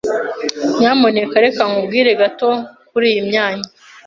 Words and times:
Nyamuneka 0.77 1.35
reka 1.45 1.61
nkubwire 1.69 2.11
gato 2.21 2.49
kuriyi 2.89 3.21
myanya. 3.29 3.69